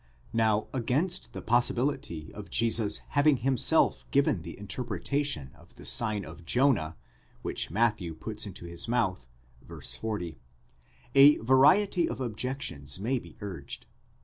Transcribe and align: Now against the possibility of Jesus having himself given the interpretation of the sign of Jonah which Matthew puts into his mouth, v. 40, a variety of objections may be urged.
Now 0.33 0.67
against 0.73 1.31
the 1.33 1.43
possibility 1.43 2.33
of 2.33 2.49
Jesus 2.49 3.01
having 3.09 3.37
himself 3.37 4.09
given 4.09 4.41
the 4.41 4.57
interpretation 4.57 5.51
of 5.53 5.75
the 5.75 5.85
sign 5.85 6.25
of 6.25 6.43
Jonah 6.43 6.97
which 7.43 7.69
Matthew 7.69 8.15
puts 8.15 8.47
into 8.47 8.65
his 8.65 8.87
mouth, 8.87 9.27
v. 9.61 9.79
40, 9.79 10.39
a 11.13 11.37
variety 11.37 12.09
of 12.09 12.19
objections 12.19 12.99
may 12.99 13.19
be 13.19 13.37
urged. 13.41 13.85